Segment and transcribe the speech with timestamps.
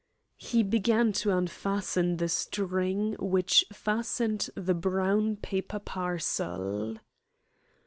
[0.39, 6.97] He began to unfasten the string which fastened the brown paper parcel.